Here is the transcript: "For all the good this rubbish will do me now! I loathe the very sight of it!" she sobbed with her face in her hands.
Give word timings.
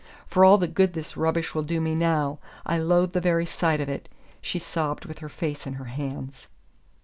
"For 0.25 0.43
all 0.43 0.57
the 0.57 0.67
good 0.67 0.93
this 0.93 1.15
rubbish 1.15 1.53
will 1.53 1.61
do 1.61 1.79
me 1.79 1.93
now! 1.93 2.39
I 2.65 2.79
loathe 2.79 3.13
the 3.13 3.21
very 3.21 3.45
sight 3.45 3.79
of 3.79 3.87
it!" 3.87 4.09
she 4.41 4.57
sobbed 4.57 5.05
with 5.05 5.19
her 5.19 5.29
face 5.29 5.67
in 5.67 5.73
her 5.73 5.85
hands. 5.93 6.47